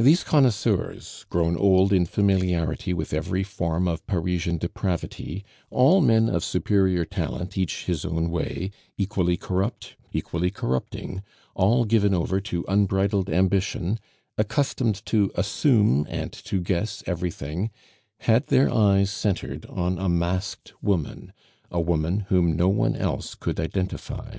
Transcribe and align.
These 0.00 0.24
connoisseurs, 0.24 1.26
grown 1.30 1.56
old 1.56 1.92
in 1.92 2.06
familiarity 2.06 2.92
with 2.92 3.14
every 3.14 3.44
form 3.44 3.86
of 3.86 4.04
Parisian 4.04 4.58
depravity, 4.58 5.44
all 5.70 6.00
men 6.00 6.28
of 6.28 6.42
superior 6.42 7.04
talent 7.04 7.56
each 7.56 7.84
his 7.84 8.04
own 8.04 8.30
way, 8.32 8.72
equally 8.98 9.36
corrupt, 9.36 9.94
equally 10.12 10.50
corrupting, 10.50 11.22
all 11.54 11.84
given 11.84 12.12
over 12.14 12.40
to 12.40 12.64
unbridled 12.66 13.30
ambition, 13.30 14.00
accustomed 14.36 15.06
to 15.06 15.30
assume 15.36 16.04
and 16.10 16.32
to 16.32 16.60
guess 16.60 17.04
everything, 17.06 17.70
had 18.22 18.48
their 18.48 18.68
eyes 18.68 19.08
centered 19.12 19.66
on 19.66 20.00
a 20.00 20.08
masked 20.08 20.72
woman, 20.82 21.32
a 21.70 21.80
woman 21.80 22.26
whom 22.28 22.56
no 22.56 22.66
one 22.68 22.96
else 22.96 23.36
could 23.36 23.60
identify. 23.60 24.38